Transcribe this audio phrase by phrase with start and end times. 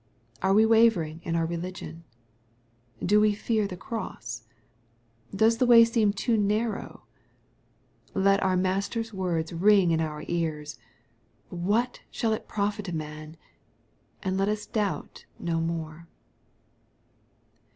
[0.41, 2.01] Are we wavering in our re ligion?
[3.05, 4.41] Do we fear the cross?
[5.29, 7.03] Does the way seem too narrow?
[8.15, 10.79] Let our Master's words ring in our ears,"
[11.69, 13.37] What shall it profit a man?"
[14.23, 16.07] and let us doubt no more.